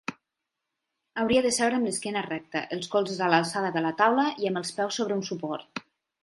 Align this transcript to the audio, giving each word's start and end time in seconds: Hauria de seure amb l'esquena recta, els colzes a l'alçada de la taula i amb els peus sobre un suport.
Hauria 1.23 1.43
de 1.45 1.51
seure 1.57 1.77
amb 1.79 1.87
l'esquena 1.89 2.23
recta, 2.27 2.63
els 2.77 2.89
colzes 2.95 3.21
a 3.27 3.29
l'alçada 3.35 3.71
de 3.77 3.85
la 3.89 3.93
taula 4.01 4.27
i 4.45 4.51
amb 4.53 4.63
els 4.63 4.73
peus 4.81 4.99
sobre 5.03 5.21
un 5.21 5.23
suport. 5.31 5.85